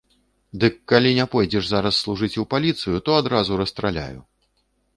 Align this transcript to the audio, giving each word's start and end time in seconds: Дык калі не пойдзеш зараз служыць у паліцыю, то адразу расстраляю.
Дык 0.61 0.77
калі 0.91 1.11
не 1.19 1.25
пойдзеш 1.35 1.65
зараз 1.73 1.99
служыць 2.07 2.31
у 2.45 2.47
паліцыю, 2.55 2.97
то 3.09 3.21
адразу 3.21 3.61
расстраляю. 3.63 4.19